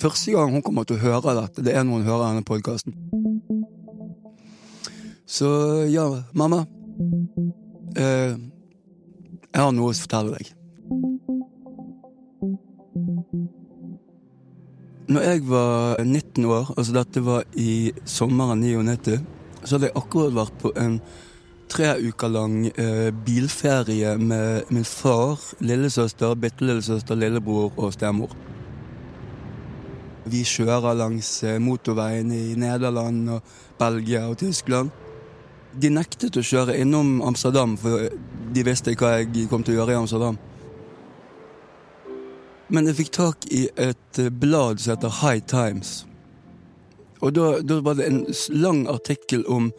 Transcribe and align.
Første 0.00 0.32
gang 0.32 0.52
hun 0.52 0.62
kommer 0.62 0.84
til 0.86 0.98
å 0.98 1.02
høre 1.02 1.34
dette, 1.40 1.64
det 1.64 1.74
er 1.74 1.84
når 1.84 2.02
hun 2.02 2.08
hører 2.10 2.28
denne 2.28 2.46
podkasten. 2.46 2.94
Så 5.26 5.48
ja, 5.90 6.06
mamma. 6.36 6.66
Eh, 7.96 8.36
jeg 9.56 9.62
har 9.64 9.72
noe 9.74 9.90
å 9.90 9.96
fortelle 9.96 10.36
deg. 10.36 10.52
Når 15.06 15.22
jeg 15.22 15.42
var 15.48 16.02
19 16.02 16.46
år, 16.50 16.70
altså 16.76 16.94
dette 16.94 17.22
var 17.24 17.44
i 17.58 17.92
sommeren 18.04 18.60
99, 18.62 19.18
så 19.62 19.76
hadde 19.76 19.88
jeg 19.88 19.98
akkurat 19.98 20.34
vært 20.34 20.56
på 20.62 20.72
en 20.78 21.00
tre 21.68 21.96
uker 21.98 22.28
lang 22.28 22.66
eh, 22.66 23.10
bilferie 23.26 24.16
med 24.18 24.70
min 24.70 24.84
far, 24.84 25.40
lillesøster, 25.60 26.34
bitte 26.34 26.64
lillesøster, 26.64 27.18
lillebror 27.18 27.72
og 27.76 27.92
stemor. 27.94 28.32
Vi 30.26 30.42
kjører 30.46 30.96
langs 30.98 31.30
eh, 31.44 31.58
motorveien 31.62 32.32
i 32.34 32.54
Nederland 32.58 33.28
og 33.36 33.56
Belgia 33.78 34.26
og 34.30 34.38
Tyskland. 34.42 34.90
De 35.76 35.90
nektet 35.92 36.38
å 36.38 36.44
kjøre 36.44 36.78
innom 36.80 37.20
Amsterdam, 37.26 37.76
for 37.78 38.08
de 38.54 38.64
visste 38.66 38.94
hva 38.96 39.18
jeg 39.18 39.48
kom 39.50 39.66
til 39.66 39.76
å 39.76 39.82
gjøre 39.82 39.96
i 39.96 40.00
Amsterdam. 40.00 40.38
Men 42.68 42.88
jeg 42.88 42.98
fikk 42.98 43.12
tak 43.14 43.46
i 43.54 43.66
et 43.78 44.18
eh, 44.22 44.32
blad 44.32 44.82
som 44.82 44.96
heter 44.96 45.20
High 45.20 45.44
Times. 45.46 46.02
Og 47.22 47.32
da, 47.36 47.60
da 47.62 47.78
var 47.80 47.96
det 47.98 48.08
en 48.10 48.24
lang 48.52 48.84
artikkel 48.90 49.46
om 49.48 49.70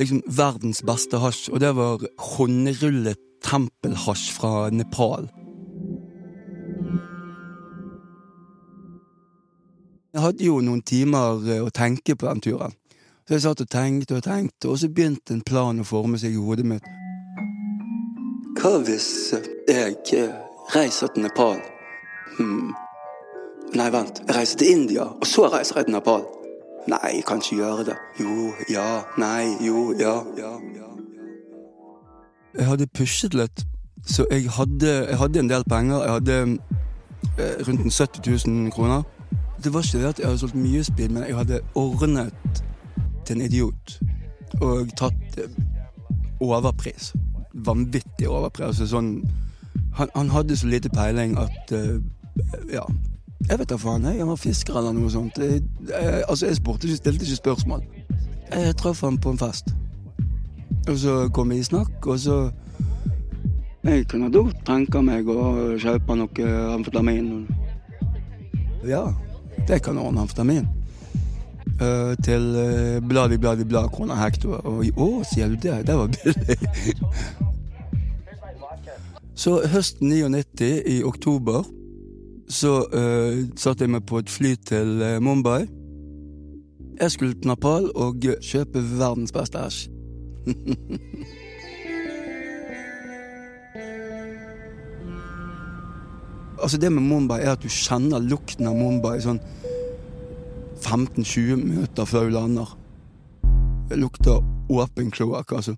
liksom, 0.00 0.22
verdens 0.26 0.82
beste 0.86 1.20
hasj, 1.22 1.48
og 1.52 1.62
det 1.62 1.72
var 1.76 2.04
håndrullet 2.34 3.20
tempelhasj 3.44 4.30
fra 4.34 4.70
Nepal. 4.72 5.28
Jeg 10.14 10.22
hadde 10.22 10.46
jo 10.46 10.60
noen 10.62 10.82
timer 10.86 11.42
eh, 11.50 11.62
å 11.64 11.72
tenke 11.74 12.14
på 12.14 12.28
den 12.28 12.42
turen. 12.44 12.76
Så 13.26 13.34
jeg 13.34 13.42
satt 13.42 13.62
og 13.64 13.70
tenkte 13.72 14.18
og 14.18 14.22
tenkte, 14.22 14.68
og 14.70 14.78
så 14.78 14.90
begynte 14.92 15.34
en 15.34 15.42
plan 15.42 15.80
å 15.80 15.86
forme 15.88 16.20
seg 16.20 16.36
i 16.36 16.42
hodet 16.44 16.66
mitt. 16.68 16.86
Hva 18.60 18.76
hvis 18.86 19.34
jeg 19.66 20.28
reiser 20.74 21.10
til 21.14 21.24
Nepal? 21.24 21.58
Hmm. 22.36 22.74
Nei, 23.74 23.88
vent. 23.90 24.20
Jeg 24.28 24.36
reiser 24.36 24.60
til 24.60 24.70
India, 24.70 25.08
og 25.08 25.26
så 25.26 25.48
reiser 25.50 25.80
jeg 25.80 25.88
til 25.88 25.96
Nepal. 25.96 26.22
Nei, 26.88 27.20
kan 27.26 27.40
ikke 27.40 27.56
gjøre 27.56 27.84
det. 27.84 27.96
Jo, 28.20 28.52
ja, 28.70 29.02
nei, 29.18 29.56
jo, 29.66 29.94
ja. 29.98 30.20
Jeg 32.54 32.66
hadde 32.66 32.86
pushet 32.86 33.34
litt, 33.34 33.64
så 34.06 34.26
jeg 34.30 34.50
hadde, 34.50 34.90
jeg 35.08 35.18
hadde 35.18 35.40
en 35.40 35.50
del 35.50 35.64
penger. 35.68 36.02
Jeg 36.02 36.12
hadde 36.12 36.58
eh, 37.38 37.68
rundt 37.68 37.92
70 37.92 38.46
000 38.46 38.70
kroner. 38.72 39.02
Det 39.64 39.72
var 39.74 39.82
ikke 39.82 39.98
det 39.98 40.08
at 40.08 40.18
jeg 40.18 40.26
hadde 40.26 40.38
solgt 40.38 40.54
mye 40.54 40.84
speed, 40.84 41.08
men 41.08 41.24
jeg 41.24 41.36
hadde 41.36 41.60
ordnet 41.74 42.64
til 43.24 43.36
en 43.36 43.46
idiot. 43.46 43.98
Og 44.60 44.92
tatt 44.96 45.38
eh, 45.38 45.56
overpris. 46.40 47.14
Vanvittig 47.54 48.28
overpris. 48.28 48.66
Altså 48.66 48.86
sånn 48.86 49.16
han, 49.94 50.08
han, 50.14 50.30
hadde 50.30 50.56
så 50.56 50.66
lite 50.66 50.90
peiling 50.90 51.38
at 51.38 51.72
uh, 51.72 52.00
ja. 52.72 52.82
Jeg 53.48 53.58
vet 53.58 53.68
da 53.68 53.76
faen. 53.76 54.04
Jeg 54.08 54.26
var 54.26 54.38
fisker 54.40 54.76
eller 54.80 54.94
noe 54.96 55.10
sånt. 55.12 55.38
Jeg, 55.38 55.62
jeg, 55.88 56.22
altså, 56.28 56.46
jeg 56.46 56.56
spurte 56.56 56.88
ikke, 56.88 56.96
stilte 56.96 57.26
ikke 57.26 57.36
spørsmål. 57.36 57.82
Jeg 58.52 58.76
traff 58.80 59.02
ham 59.04 59.18
på 59.20 59.34
en 59.34 59.38
fest. 59.38 59.74
Og 60.88 60.98
så 60.98 61.28
kom 61.34 61.50
vi 61.52 61.58
i 61.58 61.64
snakk, 61.64 62.06
og 62.06 62.18
så 62.20 62.50
Jeg 63.84 64.06
kunne 64.08 64.30
da 64.32 64.40
tenke 64.64 65.02
meg 65.04 65.28
å 65.28 65.76
kjøpe 65.76 66.16
noe 66.16 66.52
amfetamin. 66.72 67.44
Ja, 68.88 69.02
det 69.68 69.82
kan 69.84 70.00
ordne 70.00 70.24
amfetamin. 70.24 70.64
Uh, 71.82 72.14
til 72.24 72.46
uh, 72.54 73.02
bladi, 73.04 73.36
bladi, 73.36 73.64
blad 73.68 73.90
kroner 73.92 74.16
hekto. 74.16 74.56
Og 74.64 74.88
å, 74.96 75.08
sier 75.28 75.52
du 75.52 75.58
det? 75.60 75.82
Det 75.84 75.96
var 75.98 76.08
billig. 76.16 76.56
så 79.44 79.58
høsten 79.68 80.08
99, 80.08 80.70
i 80.88 81.02
oktober 81.04 81.64
så 82.48 82.84
uh, 82.92 83.44
satte 83.56 83.84
jeg 83.84 83.90
meg 83.94 84.06
på 84.06 84.18
et 84.20 84.30
fly 84.30 84.54
til 84.66 85.02
uh, 85.02 85.22
Mumbai. 85.22 85.66
Jeg 87.00 87.10
skulle 87.10 87.34
til 87.34 87.48
Nepal 87.50 87.90
og 87.94 88.14
kjøpe 88.22 88.82
verdens 88.98 89.32
beste 89.34 89.58
æsj. 89.58 89.88
altså 96.62 96.78
Det 96.78 96.92
med 96.92 97.02
Mumbai 97.02 97.40
er 97.42 97.52
at 97.52 97.62
du 97.62 97.68
kjenner 97.68 98.18
lukten 98.22 98.66
av 98.68 98.76
Mumbai 98.76 99.20
sånn 99.24 99.40
15-20 100.84 101.56
minutter 101.60 102.04
før 102.08 102.28
du 102.28 102.34
lander. 102.36 102.68
Det 103.88 103.98
lukter 104.00 104.40
åpen 104.72 105.10
kloakk, 105.12 105.52
altså. 105.52 105.76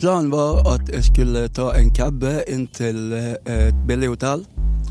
Planen 0.00 0.30
var 0.32 0.62
at 0.64 0.88
jeg 0.88 1.04
skulle 1.04 1.42
ta 1.52 1.74
en 1.76 1.90
cabbe 1.92 2.30
inn 2.48 2.62
til 2.72 3.10
eh, 3.12 3.66
et 3.68 3.80
billig 3.84 4.08
hotell. 4.14 4.46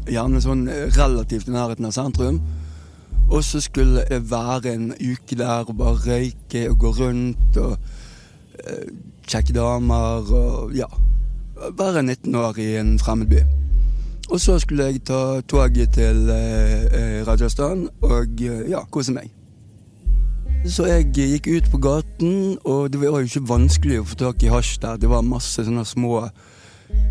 Gjerne 0.05 0.41
sånn 0.43 0.67
relativt 0.69 1.49
i 1.49 1.53
nærheten 1.55 1.87
av 1.89 1.95
sentrum. 1.95 2.37
Og 3.31 3.41
så 3.47 3.57
skulle 3.57 4.03
jeg 4.05 4.27
være 4.29 4.75
en 4.75 4.91
uke 4.93 5.37
der 5.39 5.65
og 5.65 5.79
bare 5.81 5.97
røyke 6.03 6.61
og 6.69 6.77
gå 6.85 6.91
rundt 6.99 7.57
og 7.57 7.73
uh, 7.73 8.85
sjekke 9.25 9.57
damer 9.57 10.29
og 10.29 10.77
ja. 10.77 10.91
Være 11.57 12.05
19 12.05 12.35
år 12.35 12.61
i 12.61 12.69
en 12.77 12.93
fremmed 13.01 13.33
by. 13.33 13.41
Og 14.29 14.37
så 14.37 14.59
skulle 14.61 14.91
jeg 14.91 15.01
ta 15.09 15.41
toget 15.41 15.97
til 15.97 16.29
uh, 16.29 17.25
Rajasthan 17.25 17.87
og 18.05 18.45
uh, 18.45 18.61
ja, 18.69 18.85
kose 18.93 19.17
meg. 19.17 19.38
Så 20.67 20.85
jeg 20.85 21.05
gikk 21.15 21.47
ut 21.47 21.67
på 21.71 21.77
gaten, 21.77 22.57
og 22.67 22.91
det 22.91 22.99
var 22.99 23.21
jo 23.21 23.29
ikke 23.29 23.47
vanskelig 23.47 24.01
å 24.01 24.07
få 24.09 24.17
tak 24.19 24.43
i 24.43 24.49
hasj 24.51 24.73
der. 24.83 24.97
Det 24.99 25.09
var 25.09 25.23
masse 25.23 25.63
sånne 25.63 25.85
små 25.87 26.25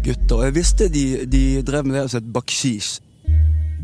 gutter. 0.05 0.35
Og 0.37 0.45
jeg 0.45 0.55
visste 0.59 0.89
de, 0.93 1.05
de 1.25 1.63
drev 1.65 1.87
med 1.87 1.97
det 1.97 2.11
som 2.11 2.21
het 2.21 2.29
bakshish. 2.35 2.99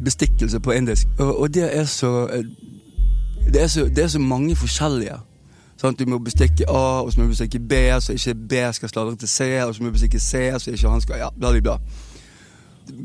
Bestikkelse 0.05 0.61
på 0.61 0.77
indisk. 0.77 1.09
Og, 1.19 1.41
og 1.41 1.55
det, 1.55 1.65
er 1.65 1.89
så, 1.89 2.27
det 3.49 3.63
er 3.63 3.73
så 3.73 3.87
Det 3.89 4.05
er 4.05 4.13
så 4.13 4.21
mange 4.21 4.57
forskjellige. 4.57 5.17
Sånn, 5.81 5.97
du 5.97 6.05
må 6.13 6.21
bestikke 6.21 6.69
A, 6.69 7.01
og 7.01 7.11
så 7.13 7.21
må 7.21 7.27
du 7.27 7.33
bestikke 7.33 7.59
B, 7.59 7.81
så 8.05 8.15
ikke 8.15 8.37
B 8.53 8.63
skal 8.77 8.93
sladre 8.93 9.17
til 9.17 9.33
C, 9.33 9.49
og 9.65 9.75
så 9.75 9.83
må 9.83 9.89
du 9.89 9.97
bestikke 9.97 10.21
C, 10.21 10.47
så 10.61 10.77
ikke 10.77 10.93
han 10.93 11.03
skal 11.03 11.25
Ja, 11.25 11.33
bla, 11.33 11.57
bla, 11.57 11.61
bla. 11.65 11.81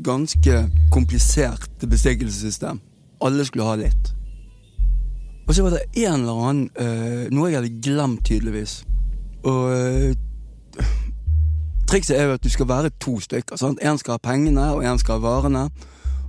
Ganske 0.04 0.66
komplisert 0.92 1.70
bestikkelsessystem. 1.80 2.84
Alle 3.24 3.48
skulle 3.48 3.64
ha 3.64 3.80
litt. 3.80 4.14
Og 5.46 5.54
så 5.54 5.62
var 5.62 5.70
det 5.74 6.04
en 6.04 6.20
eller 6.20 6.42
annen 6.48 6.66
uh, 6.80 7.24
Noe 7.34 7.50
jeg 7.50 7.58
hadde 7.60 7.80
glemt, 7.82 8.24
tydeligvis. 8.24 8.84
Og 9.42 9.70
uh, 9.72 10.84
trikset 11.90 12.18
er 12.18 12.28
jo 12.28 12.36
at 12.38 12.44
du 12.44 12.50
skal 12.52 12.68
være 12.68 12.92
to 13.00 13.18
stykker. 13.20 13.56
sant? 13.56 13.80
En 13.82 13.98
skal 13.98 14.18
ha 14.18 14.22
pengene, 14.22 14.68
og 14.74 14.84
en 14.84 14.98
skal 14.98 15.18
ha 15.18 15.24
varene. 15.24 15.68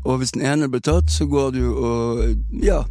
Og 0.04 0.18
hvis 0.18 0.32
den 0.32 0.42
ene 0.42 0.70
blir 0.70 0.82
tatt, 0.82 1.12
så 1.12 1.28
går 1.30 1.52
du 1.52 1.64
og 1.76 2.24
ja, 2.64 2.82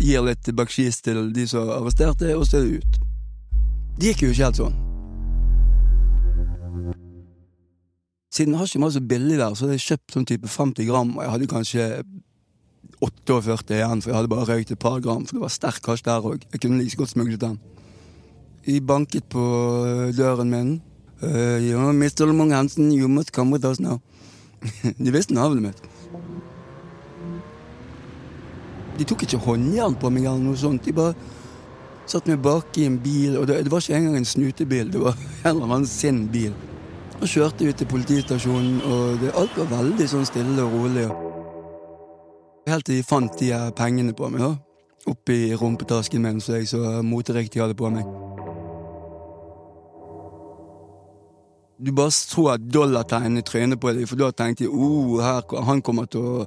gir 0.00 0.24
litt 0.24 0.48
bakskis 0.56 1.02
til 1.04 1.32
de 1.34 1.44
som 1.48 1.68
arresterte, 1.68 2.32
og 2.36 2.46
så 2.48 2.60
er 2.60 2.64
det 2.64 2.80
ut. 2.80 3.00
Det 3.96 4.12
gikk 4.12 4.22
jo 4.24 4.32
ikke 4.32 4.44
helt 4.44 4.60
sånn. 4.60 4.78
Siden 8.36 8.56
hasjen 8.60 8.84
var 8.84 8.92
så 8.92 9.00
billig 9.00 9.38
der, 9.38 9.54
så 9.54 9.64
hadde 9.64 9.76
jeg 9.78 9.86
kjøpt 9.86 10.16
sånn 10.16 10.26
type 10.28 10.48
50 10.52 10.88
gram, 10.88 11.14
og 11.16 11.22
jeg 11.24 11.32
hadde 11.32 11.52
kanskje 11.52 11.84
48 13.02 13.74
igjen, 13.76 14.02
for 14.02 14.10
jeg 14.10 14.16
hadde 14.16 14.32
bare 14.32 14.48
røykt 14.48 14.72
et 14.72 14.80
par 14.80 15.00
gram. 15.04 15.26
For 15.26 15.36
det 15.36 15.44
var 15.44 15.52
sterk 15.52 15.88
hasj 15.90 16.04
der 16.06 16.24
òg. 16.24 16.46
Jeg 16.52 16.60
kunne 16.62 16.82
like 16.82 16.96
godt 16.96 17.12
smuglet 17.12 17.40
den. 17.40 17.58
De 18.66 18.80
banket 18.80 19.24
på 19.30 19.42
døren 20.16 20.50
min. 20.50 20.76
Uh, 21.22 21.56
ja, 21.64 21.92
Mr. 21.92 22.26
Lamong 22.26 22.52
Hansen, 22.52 22.92
you 22.92 23.08
must 23.08 23.32
come 23.32 23.52
with 23.52 23.66
us 23.66 23.80
now. 23.80 24.00
De 25.04 25.12
visste 25.12 25.34
navnet 25.34 25.62
mitt. 25.62 25.82
De 28.98 29.04
tok 29.04 29.22
ikke 29.22 29.40
håndjern 29.40 29.96
på 30.00 30.10
meg 30.12 30.24
eller 30.24 30.42
noe 30.42 30.56
sånt. 30.60 30.84
De 30.84 30.92
bare 30.96 31.14
satt 32.08 32.28
meg 32.28 32.40
bak 32.44 32.76
i 32.80 32.86
en 32.88 32.98
bil, 33.02 33.36
og 33.40 33.46
det, 33.48 33.62
det 33.64 33.72
var 33.72 33.84
ikke 33.84 33.96
engang 33.96 34.20
en 34.20 34.28
snutebil. 34.28 34.92
Det 34.92 35.02
var 35.02 35.16
en 35.44 35.54
eller 35.54 35.68
annen 35.68 35.88
sin 35.90 36.26
bil. 36.32 36.52
Og 37.20 37.28
kjørte 37.28 37.64
ut 37.64 37.78
til 37.80 37.88
politistasjonen, 37.88 38.82
og 38.84 39.22
det, 39.22 39.32
alt 39.36 39.56
var 39.56 39.72
veldig 39.78 40.08
sånn 40.10 40.28
stille 40.28 40.64
og 40.64 40.76
rolig. 40.76 41.08
Helt 42.66 42.86
til 42.86 42.96
de 42.98 43.02
fant 43.06 43.38
de 43.38 43.52
pengene 43.78 44.14
på 44.16 44.28
meg, 44.32 44.42
da. 44.42 44.54
Oppi 45.06 45.54
rumpetasken 45.54 46.22
min 46.22 46.40
som 46.42 46.56
jeg 46.56 46.66
så 46.66 47.00
moteriktig 47.06 47.62
hadde 47.62 47.76
på 47.78 47.90
meg. 47.94 48.08
Du 51.78 51.92
bare 51.92 52.10
så 52.10 52.56
dollartegn 52.56 53.38
i 53.38 53.42
trynet 53.42 53.80
på 53.80 53.92
deg, 53.92 54.08
for 54.08 54.18
da 54.18 54.32
tenkte 54.32 54.64
jeg 54.64 54.72
oh, 54.72 55.20
her, 55.22 55.44
han 55.68 55.82
kommer 55.84 56.08
til 56.10 56.24
å 56.24 56.46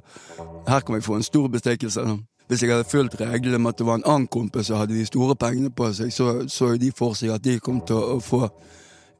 Her 0.68 0.82
kan 0.84 0.96
vi 0.96 1.00
få 1.06 1.16
en 1.16 1.22
stor 1.22 1.48
bestikkelse. 1.48 2.00
hvis 2.48 2.62
jeg 2.62 2.70
hadde 2.70 2.84
fulgt 2.90 3.20
reglene 3.20 3.58
med 3.58 3.68
at 3.70 3.78
det 3.78 3.86
var 3.86 3.94
en 3.94 4.04
annen 4.04 4.26
kompis 4.26 4.66
som 4.66 4.76
hadde 4.76 4.94
de 4.94 5.06
store 5.06 5.36
pengene 5.36 5.70
på 5.70 5.92
seg, 5.92 6.12
så 6.12 6.48
så 6.48 6.76
de 6.76 6.92
for 6.98 7.14
seg 7.14 7.30
at 7.30 7.44
de 7.44 7.60
kom 7.60 7.80
til 7.80 7.96
å 7.96 8.20
få 8.20 8.48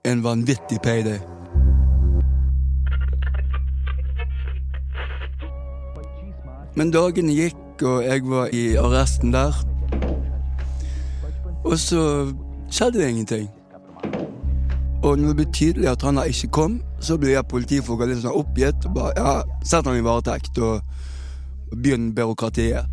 en 0.04 0.24
vanvittig 0.24 0.80
payday. 0.82 1.20
Men 6.76 6.92
dagene 6.94 7.34
gikk, 7.34 7.82
og 7.82 8.04
jeg 8.04 8.22
var 8.28 8.52
i 8.54 8.74
arresten 8.78 9.32
der. 9.32 9.56
Og 11.64 11.78
så 11.78 12.02
skjedde 12.70 12.98
det 12.98 13.08
ingenting. 13.08 13.48
Og 15.02 15.18
når 15.18 15.28
det 15.28 15.36
ble 15.36 15.46
tydelig 15.52 15.88
at 15.88 16.02
han 16.02 16.20
ikke 16.26 16.48
kom, 16.52 16.80
så 17.00 17.16
ble 17.18 17.32
jeg 17.32 17.48
politifolka 17.48 18.06
litt 18.06 18.20
sånn 18.22 18.36
oppgitt. 18.36 18.84
og 18.86 18.94
bare, 18.94 19.12
ja, 19.16 19.60
Sett 19.64 19.86
han 19.88 19.96
i 19.96 20.04
varetekt 20.04 20.58
og 20.58 20.82
begynn 21.72 22.14
byråkratiet. 22.14 22.84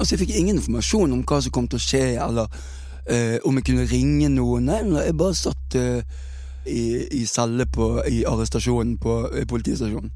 Altså, 0.00 0.14
Jeg 0.14 0.18
fikk 0.18 0.34
ingen 0.34 0.56
informasjon 0.56 1.12
om 1.12 1.24
hva 1.28 1.42
som 1.44 1.52
kom 1.52 1.68
til 1.68 1.76
å 1.76 1.84
skje, 1.84 2.04
eller 2.24 2.46
eh, 3.06 3.36
om 3.44 3.58
jeg 3.58 3.66
kunne 3.68 3.88
ringe 3.90 4.28
noen. 4.32 4.70
Nei, 4.70 5.04
jeg 5.04 5.16
bare 5.20 5.36
satt 5.36 5.76
eh, 5.76 6.00
i, 6.66 7.06
i 7.20 7.26
celle 7.26 7.66
på, 7.66 8.02
i 8.08 8.24
arrestasjonen 8.28 8.98
på 8.98 9.20
eh, 9.34 9.46
politistasjonen. 9.48 10.10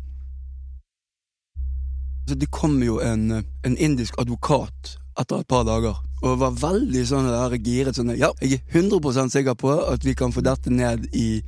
Så 2.29 2.35
det 2.41 2.49
kom 2.51 2.79
jo 2.83 3.01
en, 3.05 3.45
en 3.65 3.77
indisk 3.77 4.17
advokat 4.19 4.97
etter 5.21 5.43
et 5.43 5.49
par 5.49 5.67
dager, 5.69 5.99
og 6.25 6.39
var 6.41 6.57
veldig 6.57 7.03
sånn 7.07 7.29
der 7.29 7.59
giret 7.63 7.99
sånn 7.99 8.15
Ja, 8.17 8.33
jeg 8.41 8.63
er 8.65 8.81
100% 8.81 9.35
sikker 9.35 9.55
på 9.59 9.75
at 9.93 10.05
vi 10.07 10.17
kan 10.19 10.33
få 10.35 10.43
dette 10.43 10.73
ned 10.73 11.07
i 11.13 11.43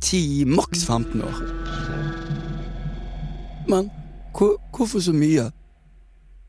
10, 0.00 0.48
maks 0.50 0.86
15 0.88 1.22
år. 1.22 1.42
Men 3.68 3.92
hvor, 4.34 4.56
hvorfor 4.74 5.04
så 5.04 5.12
mye? 5.16 5.50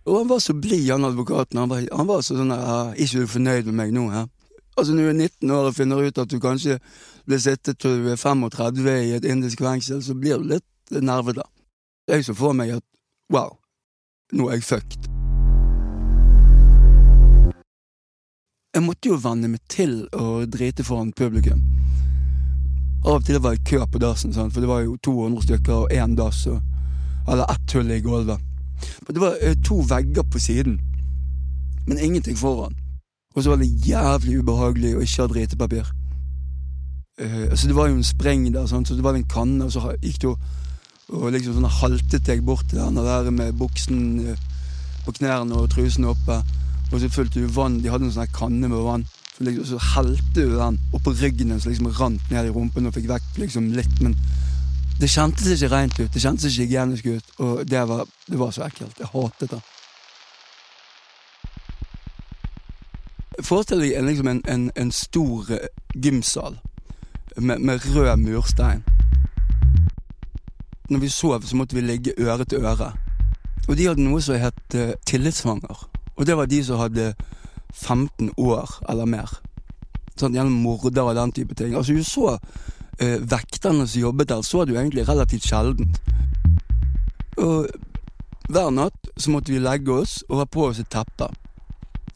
Og 0.06 0.18
han 0.20 0.30
var 0.30 0.40
så 0.40 0.54
blid, 0.54 0.90
han 0.92 1.06
advokaten. 1.06 1.60
Han 1.60 1.70
var, 1.70 1.86
han 1.92 2.08
var 2.08 2.22
så 2.22 2.38
sånn 2.38 2.54
der, 2.54 2.94
'Ikke 2.94 3.24
du 3.24 3.28
fornøyd 3.28 3.66
med 3.66 3.78
meg 3.80 3.94
nå?' 3.94 4.10
He? 4.14 4.26
Altså 4.78 4.94
Når 4.94 5.02
du 5.02 5.10
er 5.10 5.14
19 5.14 5.52
år 5.52 5.66
og 5.70 5.76
finner 5.76 6.04
ut 6.04 6.18
at 6.18 6.30
du 6.30 6.40
kanskje 6.40 6.80
blir 7.26 7.42
sittet 7.42 7.80
til 7.82 8.04
du 8.04 8.12
er 8.14 8.20
35 8.22 8.86
i 8.86 9.16
et 9.18 9.26
indisk 9.26 9.62
fengsel, 9.66 10.04
så 10.04 10.16
blir 10.16 10.38
du 10.38 10.50
litt 10.54 11.02
nervete. 11.02 11.46
Jeg 12.08 12.26
så 12.26 12.36
for 12.38 12.54
meg 12.54 12.76
at 12.78 12.86
wow, 13.34 13.58
nå 14.34 14.50
er 14.50 14.60
jeg 14.60 14.68
fucked. 14.70 15.10
Jeg 18.76 18.84
måtte 18.84 19.10
jo 19.10 19.18
venne 19.24 19.50
meg 19.50 19.64
til 19.72 20.04
å 20.14 20.44
drite 20.52 20.84
foran 20.84 21.14
publikum. 21.16 21.62
Av 23.06 23.20
og 23.20 23.26
til 23.26 23.40
var 23.40 23.56
det 23.56 23.66
kø 23.70 23.86
på 23.88 24.02
dassen, 24.02 24.34
for 24.36 24.60
det 24.60 24.70
var 24.70 24.82
jo 24.84 24.98
200 25.06 25.46
stykker 25.46 25.86
og 25.86 25.94
én 25.94 26.18
dass, 26.18 26.46
eller 27.28 27.46
ett 27.54 27.76
hull 27.78 27.92
i 27.92 28.02
gulvet. 28.02 28.42
Men 29.06 29.14
det 29.16 29.22
var 29.22 29.38
eh, 29.42 29.56
to 29.66 29.80
vegger 29.88 30.26
på 30.28 30.40
siden, 30.40 30.80
men 31.88 32.02
ingenting 32.02 32.38
foran. 32.38 32.76
Og 33.36 33.44
så 33.44 33.50
var 33.50 33.62
det 33.62 33.88
jævlig 33.88 34.40
ubehagelig 34.42 34.96
å 34.96 35.04
ikke 35.06 35.22
ha 35.22 35.32
dritepapir. 35.32 35.94
Uh, 37.22 37.48
altså 37.50 37.68
det 37.68 37.76
var 37.76 37.88
jo 37.90 37.96
en 37.96 38.08
spreng 38.08 38.48
der, 38.52 38.68
sånn, 38.68 38.86
så 38.86 38.98
det 38.98 39.06
var 39.06 39.16
en 39.16 39.28
kanne, 39.32 39.68
og 39.68 39.72
så 39.72 39.94
gikk 40.02 40.22
det 40.26 40.36
og 41.16 41.28
liksom 41.36 41.60
sånn 41.60 41.70
haltet 41.70 42.28
jeg 42.28 42.42
bort 42.42 42.66
til 42.72 42.80
den 42.82 42.98
der 42.98 43.28
med 43.32 43.58
buksen 43.60 44.00
uh, 44.26 44.46
på 45.06 45.14
knærne 45.20 45.60
og 45.60 45.70
trusen 45.74 46.08
oppe. 46.10 46.40
Og 46.92 47.00
så 47.02 47.10
fulgte 47.10 47.44
du 47.44 47.52
vann. 47.52 47.80
De 47.82 47.92
hadde 47.94 48.08
en 48.08 48.16
sånn 48.16 48.34
kanne 48.34 48.70
med 48.70 48.82
vann. 48.86 49.06
Så, 49.36 49.44
liksom, 49.46 49.68
så 49.70 49.80
helte 49.94 50.48
du 50.48 50.56
den 50.58 50.80
oppå 50.96 51.14
ryggen 51.20 51.54
så 51.60 51.70
liksom 51.70 51.92
rant 52.00 52.32
ned 52.32 52.50
i 52.50 52.54
rumpen 52.56 52.88
og 52.88 52.96
fikk 52.96 53.10
vekk 53.12 53.40
liksom 53.42 53.72
litt. 53.76 54.02
Men 54.02 54.16
det 55.00 55.12
kjentes 55.12 55.50
ikke 55.52 55.72
rent 55.74 55.98
ut. 56.00 56.12
Det 56.14 56.22
kjentes 56.24 56.50
ikke 56.50 56.70
hygienisk 56.70 57.06
ut. 57.06 57.34
Og 57.44 57.66
det 57.70 57.88
var, 57.90 58.06
det 58.30 58.40
var 58.40 58.54
så 58.56 58.66
ekkelt. 58.70 59.00
Jeg 59.00 59.12
hatet 59.12 59.56
det. 59.56 59.64
Forestill 63.44 63.84
deg 63.84 64.00
liksom 64.06 64.30
en, 64.32 64.42
en, 64.48 64.70
en, 64.80 64.92
stor 64.96 65.50
eh, 65.52 65.68
gymsal 65.94 66.56
med, 67.36 67.60
med, 67.60 67.96
rød 67.96 68.18
murstein. 68.18 68.84
Når 70.90 71.00
vi 71.00 71.10
sov, 71.10 71.42
så 71.42 71.56
måtte 71.56 71.76
vi 71.76 71.82
ligge 71.82 72.14
øre 72.18 72.46
til 72.46 72.66
øre. 72.66 72.92
Og 73.68 73.78
de 73.78 73.88
hadde 73.88 74.04
noe 74.06 74.22
som 74.22 74.38
het 74.38 74.76
uh, 74.76 74.94
tillitsfanger. 75.06 75.88
Og 76.16 76.28
det 76.28 76.38
var 76.38 76.46
de 76.46 76.64
som 76.64 76.80
hadde 76.80 77.14
15 77.74 78.32
år 78.38 78.78
eller 78.90 79.06
mer. 79.10 79.40
Sånn, 80.16 80.36
gjennom 80.38 80.62
morder 80.64 81.04
og 81.04 81.16
den 81.18 81.34
type 81.36 81.58
ting. 81.58 81.74
Altså, 81.76 81.94
du 81.94 82.04
så 82.04 82.36
uh, 82.38 83.18
vekterne 83.32 83.88
som 83.88 84.02
jobbet 84.02 84.30
der, 84.30 84.46
så 84.46 84.66
du 84.66 84.76
egentlig 84.76 85.08
relativt 85.10 85.50
sjelden. 85.50 85.96
Og 87.42 87.68
hver 88.50 88.70
natt 88.70 89.10
så 89.18 89.34
måtte 89.34 89.52
vi 89.52 89.60
legge 89.60 89.92
oss 89.92 90.20
og 90.30 90.44
ha 90.44 90.46
på 90.46 90.70
oss 90.70 90.80
et 90.80 90.92
teppe. 90.94 91.32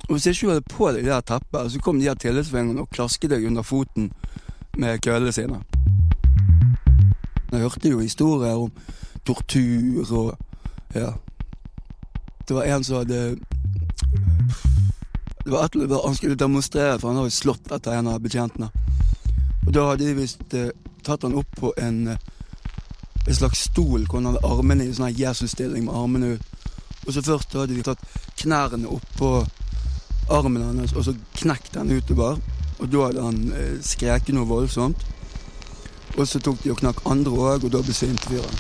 Og 0.10 0.16
hvis 0.16 0.26
jeg 0.26 0.36
ikke 0.36 0.54
hadde 0.54 0.74
på 0.74 0.92
deg 0.94 1.06
det 1.06 1.18
teppet, 1.30 1.72
så 1.72 1.82
kom 1.84 2.00
de 2.00 2.08
her 2.10 2.18
tillitsvingene 2.18 2.82
og 2.82 2.90
klasket 2.94 3.30
deg 3.34 3.46
under 3.46 3.66
foten 3.66 4.08
med 4.80 5.02
køllene 5.04 5.32
sine. 5.36 5.60
Jeg 7.52 7.60
hørte 7.60 7.90
jo 7.90 8.00
historier 8.00 8.56
om 8.56 8.72
tortur 9.26 10.14
og 10.14 10.38
Ja. 10.96 11.12
Det 12.48 12.56
var 12.56 12.64
en 12.64 12.84
som 12.84 12.98
hadde 12.98 13.38
Det 15.46 15.52
var 15.52 15.64
et, 15.66 16.06
Han 16.06 16.16
skulle 16.16 16.36
demonstrere, 16.36 17.00
for 17.00 17.08
han 17.08 17.18
hadde 17.18 17.32
slått 17.32 17.72
etter 17.72 17.92
en 17.92 18.08
av 18.08 18.20
betjentene. 18.22 18.70
Og 19.68 19.74
da 19.74 19.86
hadde 19.90 20.06
de 20.06 20.14
visst 20.14 20.54
eh, 20.54 20.72
tatt 21.04 21.24
han 21.24 21.36
opp 21.36 21.56
på 21.60 21.74
en, 21.78 22.08
eh, 22.08 22.18
en 23.28 23.36
slags 23.36 23.60
stol 23.70 24.06
hvor 24.06 24.20
han 24.20 24.26
hadde 24.26 24.46
armene 24.46 24.86
i 24.86 24.94
sånn 24.94 25.14
Jesus-stilling 25.14 25.86
med 25.86 25.94
armene 25.94 26.34
ut. 26.36 26.42
Og 27.08 27.14
så 27.14 27.22
først 27.22 27.54
hadde 27.54 27.76
de 27.76 27.84
tatt 27.86 28.02
knærne 28.42 28.88
opp 28.88 29.06
på 29.18 29.46
armen 30.30 30.62
hans, 30.62 30.94
og 30.94 31.06
så 31.06 31.16
knekt 31.34 31.76
han 31.76 31.92
utover. 31.92 32.38
Og 32.80 32.92
da 32.92 33.06
hadde 33.06 33.24
han 33.24 33.40
eh, 33.52 33.80
skreket 33.84 34.36
noe 34.36 34.48
voldsomt. 34.48 35.04
Og 36.18 36.28
så 36.28 36.40
tok 36.44 36.64
de 36.64 36.72
og 36.74 36.80
knakk 36.80 37.04
andre 37.08 37.32
òg, 37.32 37.66
og 37.68 37.74
da 37.74 37.82
besvimte 37.84 38.32
fyren. 38.32 38.60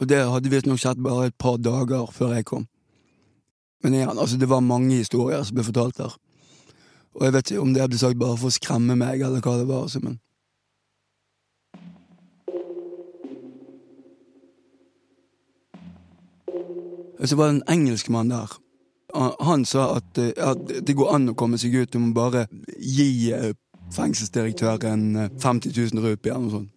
Og 0.00 0.08
det 0.08 0.20
hadde 0.24 0.52
visstnok 0.52 0.80
skjedd 0.80 1.02
bare 1.04 1.28
et 1.28 1.36
par 1.36 1.58
dager 1.60 2.08
før 2.12 2.36
jeg 2.36 2.48
kom. 2.48 2.66
Men 3.82 3.96
igjen, 3.96 4.18
altså, 4.18 4.36
det 4.36 4.48
var 4.48 4.64
mange 4.64 5.00
historier 5.00 5.42
som 5.44 5.56
ble 5.56 5.64
fortalt 5.64 5.98
der. 6.00 6.16
Og 7.16 7.24
jeg 7.24 7.34
vet 7.34 7.50
ikke 7.50 7.60
om 7.64 7.74
det 7.74 7.88
ble 7.88 8.00
sagt 8.00 8.20
bare 8.20 8.38
for 8.40 8.48
å 8.48 8.54
skremme 8.54 8.96
meg, 8.96 9.20
eller 9.24 9.44
hva 9.44 9.56
det 9.60 9.68
var. 9.68 9.88
Altså, 9.88 10.00
men... 10.04 10.20
Så 17.20 17.36
var 17.36 17.50
det 17.50 17.58
en 17.58 17.68
engelskmann 17.68 18.32
der 18.32 18.56
han 19.20 19.64
sa 19.64 19.96
at, 19.96 20.18
eh, 20.18 20.32
at, 20.36 20.60
det 20.86 20.96
går 20.96 21.14
an 21.14 21.32
å 21.32 21.36
komme 21.38 21.58
seg 21.60 21.74
ut, 21.76 21.92
du 21.92 21.98
må 22.00 22.12
bare 22.16 22.46
gi 22.78 23.32
eh, 23.34 23.52
fengselsdirektøren 23.94 25.30
50 25.40 25.74
000 25.76 26.04
rupier 26.04 26.34
eller 26.34 26.46
noe 26.46 26.54
sånt. 26.58 26.76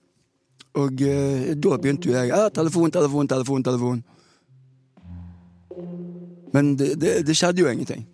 Og 0.82 1.04
eh, 1.06 1.54
da 1.54 1.78
begynte 1.78 2.10
jo 2.10 2.16
jeg 2.16 2.32
ja, 2.32 2.48
telefon, 2.50 2.92
telefon, 2.92 3.30
telefon, 3.30 3.64
telefon. 3.64 4.02
Men 6.54 6.74
det, 6.78 6.96
det, 7.02 7.14
det 7.28 7.38
skjedde 7.38 7.62
jo 7.62 7.70
ingenting. 7.70 8.08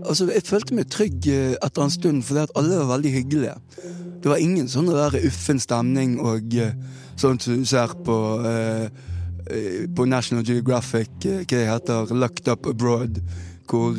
Altså, 0.00 0.26
Jeg 0.32 0.42
følte 0.48 0.74
meg 0.74 0.88
trygg 0.90 1.28
etter 1.28 1.84
en 1.84 1.92
stund, 1.92 2.22
fordi 2.24 2.42
at 2.46 2.54
alle 2.56 2.80
var 2.80 2.94
veldig 2.96 3.12
hyggelige. 3.12 3.54
Det 4.20 4.28
var 4.28 4.40
ingen 4.42 4.68
sånn 4.68 4.90
der 4.90 5.16
uffen 5.24 5.60
stemning 5.62 6.18
og 6.20 6.52
sånn 7.20 7.40
som 7.40 7.60
du 7.60 7.68
ser 7.68 7.94
på 8.04 8.16
uh, 8.44 8.88
på 9.96 10.04
National 10.06 10.44
Geographic, 10.46 11.10
uh, 11.24 11.40
hva 11.40 11.46
det 11.48 11.66
heter, 11.66 12.12
Lucked 12.14 12.50
Up 12.52 12.68
Abroad, 12.70 13.22
hvor 13.70 13.94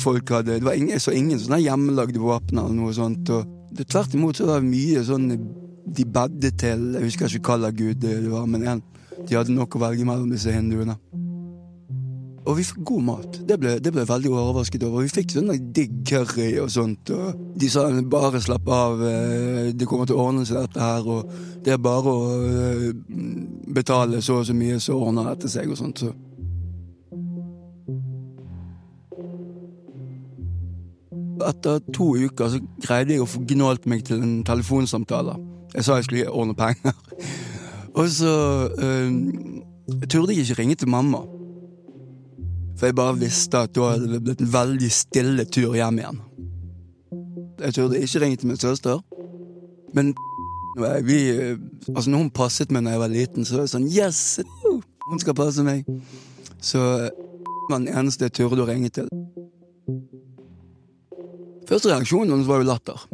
folk 0.00 0.30
hadde 0.32 0.58
Det 0.58 0.64
var 0.64 0.78
ingen, 0.80 1.00
så 1.00 1.12
ingen 1.12 1.38
sånne 1.40 1.60
hjemmelagde 1.60 2.20
våpen 2.20 2.58
eller 2.58 2.72
noe 2.72 2.92
sånt. 2.96 3.28
og 3.30 3.44
det, 3.76 3.84
Tvert 3.92 4.14
imot 4.16 4.38
så 4.38 4.48
var 4.48 4.62
det 4.62 4.70
mye 4.70 5.02
sånn 5.04 5.28
de 5.84 6.06
bedde 6.08 6.50
til 6.56 6.86
Jeg 6.96 7.10
husker 7.10 7.36
ikke 7.36 7.58
hva 7.60 7.70
gud 7.74 8.00
det 8.00 8.16
var, 8.30 8.46
men 8.48 8.64
en, 8.68 8.82
de 9.28 9.36
hadde 9.36 9.54
nok 9.54 9.76
å 9.76 9.82
velge 9.84 10.06
mellom 10.08 10.32
disse 10.32 10.52
hinduene. 10.52 10.96
Og 12.44 12.58
vi 12.58 12.64
fikk 12.66 12.82
god 12.84 13.04
mat. 13.06 13.36
Det 13.48 13.56
ble, 13.60 13.78
det 13.80 13.90
ble 13.92 14.04
veldig 14.04 14.30
overrasket 14.32 14.82
over. 14.84 15.06
Vi 15.06 15.12
fikk 15.14 15.32
sånn 15.32 15.48
digg 15.72 15.94
curry 16.08 16.50
og 16.60 16.68
sånt. 16.72 17.08
Og 17.14 17.38
de 17.56 17.70
sa 17.72 17.86
bare 18.12 18.42
slapp 18.44 18.68
av, 18.68 19.00
eh, 19.00 19.70
det 19.72 19.88
kommer 19.88 20.04
til 20.08 20.18
å 20.18 20.26
ordne 20.26 20.44
seg 20.44 20.60
dette 20.60 20.82
her. 20.82 21.08
Og 21.08 21.30
det 21.64 21.72
er 21.72 21.80
bare 21.80 22.12
å 22.12 22.34
eh, 22.44 22.90
betale 23.72 24.20
så 24.20 24.42
og 24.42 24.46
så 24.50 24.56
mye, 24.56 24.76
så 24.76 24.98
ordner 24.98 25.30
dette 25.32 25.48
seg 25.48 25.72
og 25.72 25.80
sånt. 25.80 26.04
Så. 26.04 26.12
Etter 31.48 31.80
to 31.96 32.12
uker 32.20 32.52
så 32.52 32.60
greide 32.84 33.16
jeg 33.16 33.24
å 33.24 33.28
få 33.28 33.40
gnålt 33.48 33.88
meg 33.88 34.04
til 34.04 34.20
en 34.20 34.36
telefonsamtale. 34.44 35.38
Jeg 35.74 35.88
sa 35.88 35.96
jeg 35.96 36.10
skulle 36.10 36.30
ordne 36.30 36.54
penger. 36.58 36.92
Og 37.94 38.08
så 38.10 38.30
øh, 38.74 39.10
turde 40.10 40.34
jeg 40.34 40.42
ikke 40.42 40.58
ringe 40.58 40.74
til 40.74 40.88
mamma. 40.90 41.20
For 42.78 42.86
jeg 42.86 42.96
bare 42.98 43.18
visste 43.18 43.64
at 43.64 43.74
da 43.76 43.92
hadde 43.92 44.10
det 44.10 44.22
blitt 44.24 44.42
en 44.42 44.52
veldig 44.52 44.90
stille 44.92 45.44
tur 45.46 45.76
hjem 45.78 46.00
igjen. 46.02 46.22
Jeg 47.62 47.76
turde 47.76 48.00
ikke 48.02 48.22
ringe 48.22 48.36
til 48.36 48.50
min 48.50 48.60
søster. 48.60 49.00
Men 49.94 50.14
vi, 51.08 51.18
altså 51.94 52.10
når 52.10 52.18
hun 52.18 52.30
passet 52.34 52.72
meg 52.74 52.84
da 52.84 52.96
jeg 52.96 53.04
var 53.04 53.12
liten, 53.12 53.46
så 53.46 53.58
var 53.58 53.68
det 53.68 53.74
sånn 53.76 53.90
Yes! 53.90 54.40
Hun 55.04 55.20
skal 55.20 55.36
passe 55.38 55.62
meg. 55.62 55.86
Så 56.58 56.80
var 57.70 57.78
den 57.78 57.88
eneste 57.92 58.26
jeg 58.26 58.36
turde 58.40 58.64
å 58.64 58.68
ringe 58.68 58.90
til. 58.90 59.08
Første 61.68 61.92
reaksjonen 61.92 62.34
hennes 62.34 62.48
var 62.48 62.60
jo 62.60 62.68
latter. 62.68 63.06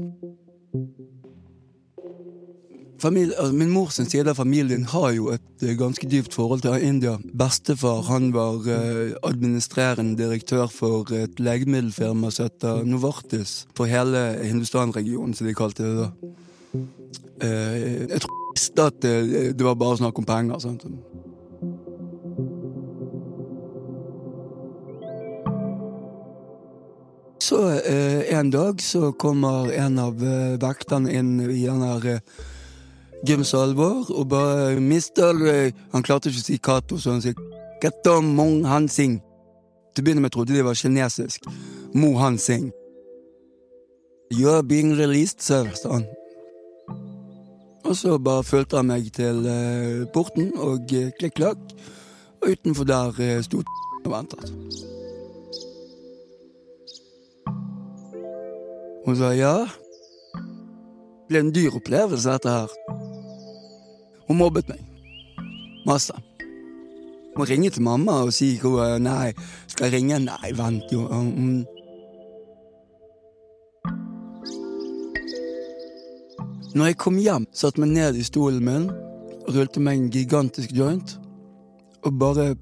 Familie, 3.01 3.33
altså 3.39 3.57
min 3.57 3.71
mors 3.73 3.97
side 3.97 4.29
av 4.29 4.37
familien 4.37 4.83
har 4.93 5.15
jo 5.17 5.31
et 5.33 5.63
uh, 5.65 5.73
ganske 5.79 6.05
dypt 6.11 6.35
forhold 6.37 6.61
til 6.67 6.83
India. 6.85 7.15
Bestefar 7.39 8.03
han 8.11 8.29
var 8.35 8.61
uh, 8.67 9.15
administrerende 9.25 10.19
direktør 10.19 10.67
for 10.69 11.09
et 11.17 11.41
legemiddelfirma 11.41 12.29
som 12.31 12.51
heter 12.51 12.85
Novartis. 12.85 13.65
For 13.77 13.89
hele 13.89 14.37
Hindustan-regionen, 14.43 15.33
som 15.35 15.49
de 15.49 15.57
kalte 15.57 15.87
det 15.87 15.97
da. 16.03 16.11
Uh, 17.41 17.81
jeg 18.11 18.21
tror 18.27 18.45
visste 18.53 18.89
at 18.93 19.01
det, 19.01 19.65
var 19.65 19.81
bare 19.81 20.03
snakk 20.03 20.21
om 20.21 20.29
penger. 20.29 20.61
Sant? 20.61 20.85
Så 27.41 27.65
en 28.31 28.51
dag 28.53 28.83
så 28.85 29.11
kommer 29.19 29.73
en 29.73 29.99
av 29.99 30.21
vekterne 30.61 31.11
inn 31.17 31.37
i 31.49 31.65
den 31.65 31.83
her 31.83 32.21
Gymsal 33.27 33.69
Alvor 33.69 34.11
og 34.11 34.29
bare 34.29 34.81
mister 34.81 35.37
Han 35.93 36.03
klarte 36.03 36.31
ikke 36.31 36.41
å 36.41 36.47
si 36.47 36.59
Cato, 36.59 36.99
så 36.99 37.15
han 37.17 37.25
sier 37.25 37.37
Kato 37.83 38.21
Mong 38.21 38.65
Han. 38.69 38.89
Til 38.89 39.19
å 39.99 40.05
begynne 40.05 40.25
med 40.25 40.33
trodde 40.33 40.55
de 40.55 40.65
var 40.65 40.79
kinesisk. 40.79 41.45
Mo 41.95 42.15
Han 42.19 42.39
Sing. 42.39 42.71
You're 44.31 44.63
being 44.63 44.95
released, 44.97 45.43
sir, 45.43 45.67
sa 45.75 45.93
han. 45.93 46.05
Og 47.85 47.97
så 47.97 48.19
bare 48.19 48.45
fulgte 48.47 48.77
han 48.79 48.87
meg 48.87 49.09
til 49.17 49.43
uh, 49.43 50.07
porten 50.15 50.53
og 50.55 50.93
uh, 50.95 51.09
klikk-klakk, 51.19 51.59
og 52.39 52.53
utenfor 52.53 52.87
der 52.87 53.19
uh, 53.19 53.41
sto 53.43 53.65
og 54.05 54.13
ventet. 54.13 54.53
Hun 59.07 59.19
sa 59.19 59.33
ja. 59.35 59.57
Det 60.37 61.35
ble 61.35 61.43
en 61.43 61.55
dyr 61.55 61.75
opplevelse, 61.81 62.31
dette 62.31 62.55
her. 62.55 62.90
Hun 64.31 64.39
mobbet 64.39 64.69
meg. 64.71 64.79
Masse. 65.87 66.15
Må 67.35 67.45
ringe 67.45 67.71
til 67.75 67.83
mamma 67.83 68.21
og 68.23 68.29
si 68.31 68.53
hvor 68.63 68.99
Nei, 69.03 69.33
skal 69.67 69.89
jeg 69.89 69.97
ringe? 69.97 70.21
Nei, 70.23 70.51
vent 70.55 70.93
jo. 70.95 71.01
Når 76.79 76.87
jeg 76.87 76.99
kom 77.03 77.19
hjem, 77.19 77.49
satte 77.51 77.83
meg 77.83 77.91
ned 77.97 78.21
i 78.21 78.23
stolen 78.23 78.63
min, 78.63 78.85
rullte 79.51 79.83
meg 79.83 79.99
en 79.99 80.13
gigantisk 80.15 80.77
joint 80.79 81.17
og 82.07 82.15
bare 82.21 82.53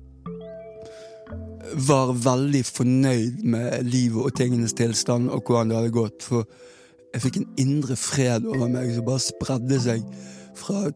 var 1.89 2.15
veldig 2.17 2.63
fornøyd 2.65 3.45
med 3.45 3.85
livet 3.91 4.23
og 4.23 4.33
tingenes 4.41 4.73
tilstand 4.73 5.29
og 5.29 5.45
hvordan 5.45 5.69
det 5.69 5.77
hadde 5.83 5.93
gått. 5.99 6.25
For 6.25 6.49
jeg 7.13 7.27
fikk 7.27 7.37
en 7.43 7.53
indre 7.61 7.99
fred 8.01 8.49
over 8.49 8.73
meg 8.73 8.95
som 8.97 9.05
bare 9.11 9.27
spredde 9.27 9.83
seg 9.85 10.09
fra 10.57 10.87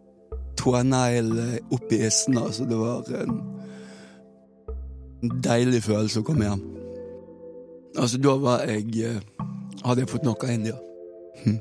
tånegl 0.63 1.33
opp 1.75 1.93
i 1.93 2.05
issen. 2.07 2.39
Altså, 2.39 2.67
det 2.69 2.79
var 2.79 3.11
en 3.23 3.41
deilig 5.43 5.83
følelse 5.87 6.23
å 6.23 6.27
komme 6.27 6.47
hjem. 6.47 6.63
Altså, 7.99 8.19
da 8.23 8.37
var 8.41 8.65
jeg 8.71 8.89
eh, 9.05 9.21
Hadde 9.83 10.05
jeg 10.05 10.11
fått 10.13 10.23
noe 10.23 10.39
av 10.39 10.51
India. 10.53 10.77
Hm. 11.43 11.57